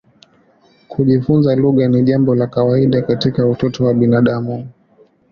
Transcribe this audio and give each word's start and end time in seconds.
Kujifunza 0.87 1.55
lugha 1.55 1.87
ni 1.87 2.03
jambo 2.03 2.35
la 2.35 2.47
kawaida 2.47 3.01
katika 3.01 3.47
utoto 3.47 3.85
wa 3.85 3.93
binadamu. 3.93 4.67